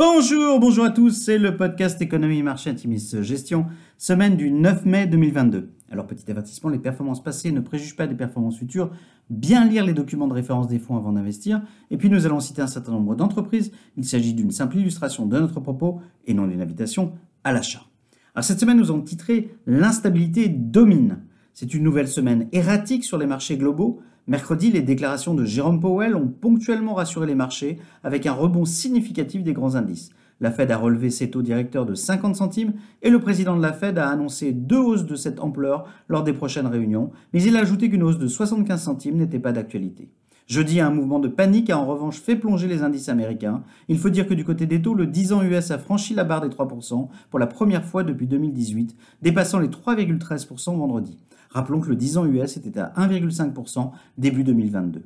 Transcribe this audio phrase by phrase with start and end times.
[0.00, 5.08] Bonjour, bonjour à tous, c'est le podcast Économie, Marché, Intimis, Gestion, semaine du 9 mai
[5.08, 5.72] 2022.
[5.90, 8.92] Alors petit avertissement, les performances passées ne préjugent pas des performances futures,
[9.28, 12.62] bien lire les documents de référence des fonds avant d'investir, et puis nous allons citer
[12.62, 16.62] un certain nombre d'entreprises, il s'agit d'une simple illustration de notre propos et non d'une
[16.62, 17.82] invitation à l'achat.
[18.36, 21.24] Alors cette semaine nous avons titré L'instabilité domine.
[21.54, 26.14] C'est une nouvelle semaine erratique sur les marchés globaux, Mercredi, les déclarations de Jérôme Powell
[26.14, 30.10] ont ponctuellement rassuré les marchés avec un rebond significatif des grands indices.
[30.42, 33.72] La Fed a relevé ses taux directeurs de 50 centimes et le président de la
[33.72, 37.60] Fed a annoncé deux hausses de cette ampleur lors des prochaines réunions, mais il a
[37.60, 40.10] ajouté qu'une hausse de 75 centimes n'était pas d'actualité.
[40.48, 43.62] Jeudi, un mouvement de panique a en revanche fait plonger les indices américains.
[43.88, 46.24] Il faut dire que du côté des taux, le 10 ans US a franchi la
[46.24, 51.18] barre des 3% pour la première fois depuis 2018, dépassant les 3,13% vendredi.
[51.50, 55.02] Rappelons que le 10 ans US était à 1,5% début 2022.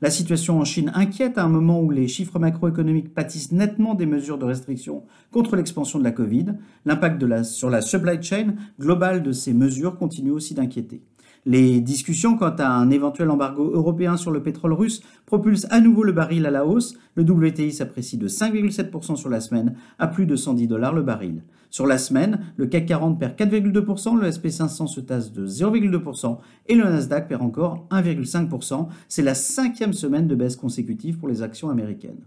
[0.00, 4.06] La situation en Chine inquiète à un moment où les chiffres macroéconomiques pâtissent nettement des
[4.06, 6.54] mesures de restriction contre l'expansion de la Covid.
[6.86, 11.02] L'impact sur la supply chain globale de ces mesures continue aussi d'inquiéter.
[11.48, 16.02] Les discussions quant à un éventuel embargo européen sur le pétrole russe propulsent à nouveau
[16.02, 16.98] le baril à la hausse.
[17.14, 21.44] Le WTI s'apprécie de 5,7% sur la semaine à plus de 110 dollars le baril.
[21.70, 26.74] Sur la semaine, le CAC 40 perd 4,2%, le SP500 se tasse de 0,2% et
[26.74, 28.88] le Nasdaq perd encore 1,5%.
[29.06, 32.24] C'est la cinquième semaine de baisse consécutive pour les actions américaines.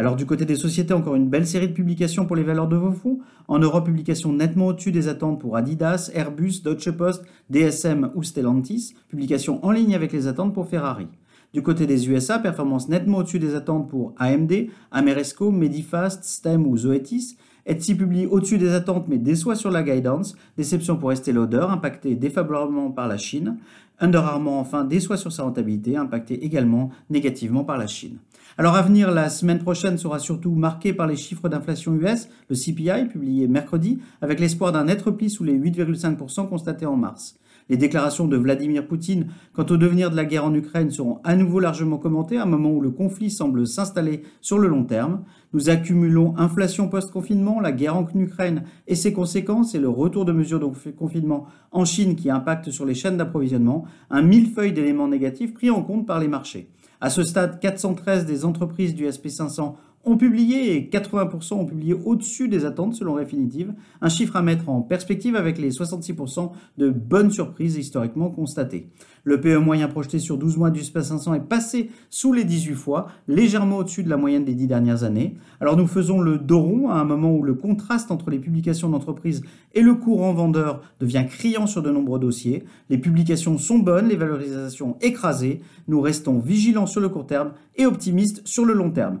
[0.00, 2.76] Alors du côté des sociétés, encore une belle série de publications pour les valeurs de
[2.76, 3.18] vos fonds.
[3.48, 8.94] En Europe, publication nettement au-dessus des attentes pour Adidas, Airbus, Deutsche Post, DSM ou Stellantis.
[9.10, 11.06] Publication en ligne avec les attentes pour Ferrari.
[11.52, 16.78] Du côté des USA, performance nettement au-dessus des attentes pour AMD, Ameresco, Medifast, STEM ou
[16.78, 17.36] Zoetis.
[17.66, 20.34] Etsy publie au-dessus des attentes mais déçoit sur la guidance.
[20.56, 23.58] Déception pour Estée Lauder, impacté défavorablement par la Chine.
[24.02, 28.16] Under enfin déçoit sur sa rentabilité, impacté également négativement par la Chine.
[28.56, 32.56] Alors à venir, la semaine prochaine sera surtout marquée par les chiffres d'inflation US, le
[32.56, 37.36] CPI publié mercredi, avec l'espoir d'un net repli sous les 8,5% constatés en mars.
[37.70, 41.36] Les déclarations de Vladimir Poutine quant au devenir de la guerre en Ukraine seront à
[41.36, 45.22] nouveau largement commentées à un moment où le conflit semble s'installer sur le long terme.
[45.52, 50.32] Nous accumulons inflation post-confinement, la guerre en Ukraine et ses conséquences et le retour de
[50.32, 55.54] mesures de confinement en Chine qui impactent sur les chaînes d'approvisionnement, un millefeuille d'éléments négatifs
[55.54, 56.68] pris en compte par les marchés.
[57.00, 59.74] À ce stade, 413 des entreprises du SP500
[60.04, 64.68] ont publié et 80% ont publié au-dessus des attentes selon Refinitiv, un chiffre à mettre
[64.68, 68.88] en perspective avec les 66% de bonnes surprises historiquement constatées.
[69.24, 72.74] Le PE moyen projeté sur 12 mois du SPA 500 est passé sous les 18
[72.74, 75.36] fois, légèrement au-dessus de la moyenne des 10 dernières années.
[75.60, 78.88] Alors nous faisons le dos rond à un moment où le contraste entre les publications
[78.88, 79.42] d'entreprises
[79.74, 82.64] et le courant vendeur devient criant sur de nombreux dossiers.
[82.88, 85.60] Les publications sont bonnes, les valorisations écrasées.
[85.86, 89.20] Nous restons vigilants sur le court terme et optimistes sur le long terme.